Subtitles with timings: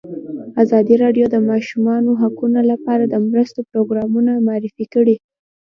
[0.63, 5.15] ازادي راډیو د د ماشومانو حقونه لپاره د مرستو پروګرامونه معرفي کړي.